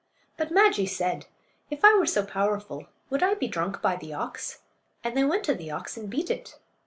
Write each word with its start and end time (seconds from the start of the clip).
But 0.35 0.49
Maajee 0.49 0.87
said, 0.89 1.27
"If 1.69 1.85
I 1.85 1.93
were 1.95 2.07
so 2.07 2.25
powerful 2.25 2.87
would 3.11 3.21
I 3.21 3.35
be 3.35 3.47
drunk 3.47 3.83
by 3.83 3.97
the 3.97 4.13
ox?" 4.15 4.61
And 5.03 5.15
they 5.15 5.23
went 5.23 5.43
to 5.43 5.53
the 5.53 5.69
ox 5.69 5.95
and 5.95 6.09
beat 6.09 6.31
it. 6.31 6.57